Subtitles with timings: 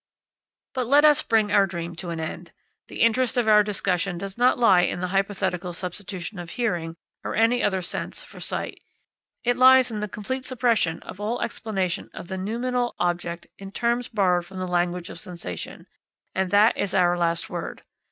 [0.73, 2.53] But let us bring our dream to an end.
[2.87, 7.35] The interest of our discussion does not lie in the hypothetical substitution of hearing or
[7.35, 8.81] any other sense for sight.
[9.43, 14.07] It lies in the complete suppression of all explanation of the noumenal object in terms
[14.07, 15.85] borrowed from the language of sensation.
[16.33, 17.83] And that is our last word.